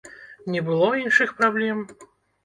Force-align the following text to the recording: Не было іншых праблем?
Не 0.53 0.61
было 0.69 0.87
іншых 1.01 1.33
праблем? 1.41 1.83